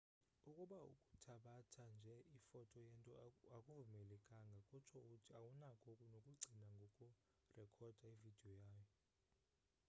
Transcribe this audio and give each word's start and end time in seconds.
ukuba 0.47 0.77
ukuthabatha 0.91 1.83
nje 1.95 2.15
ifoto 2.37 2.77
yento 2.87 3.13
akuvumelekanga 3.55 4.57
kutsho 4.69 4.99
uthi 5.13 5.29
awunako 5.37 5.89
nokucinga 6.11 6.67
ngokurekhoda 6.75 8.05
ividiyo 8.17 8.53
yayo 8.65 8.95